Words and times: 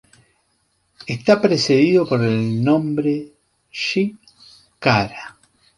Está 1.15 1.39
precedido 1.39 2.09
por 2.09 2.19
el 2.23 2.63
nombre 2.63 3.11
Se...kara. 3.83 5.37